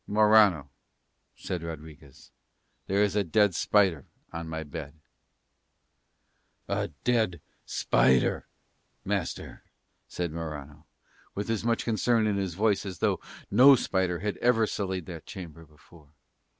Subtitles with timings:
[0.07, 0.67] "Morano,"
[1.35, 2.31] said Rodriguez,
[2.87, 4.95] "there is a dead spider on my bed."
[6.67, 8.47] "A dead spider,
[9.05, 9.61] master?"
[10.07, 10.87] said Morano,
[11.35, 13.19] with as much concern in his voice as though
[13.51, 16.09] no spider had ever sullied that chamber before.